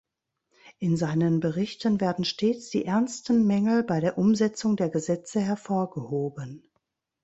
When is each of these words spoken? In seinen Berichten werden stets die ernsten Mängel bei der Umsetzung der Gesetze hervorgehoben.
In 0.79 0.97
seinen 0.97 1.41
Berichten 1.41 2.01
werden 2.01 2.25
stets 2.25 2.71
die 2.71 2.85
ernsten 2.85 3.45
Mängel 3.45 3.83
bei 3.83 3.99
der 3.99 4.17
Umsetzung 4.17 4.75
der 4.75 4.89
Gesetze 4.89 5.39
hervorgehoben. 5.41 6.67